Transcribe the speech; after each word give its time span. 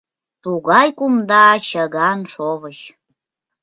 Тугай 0.43 0.87
кумда— 0.97 1.45
чыган 1.67 2.19
шовыч. 2.33 2.79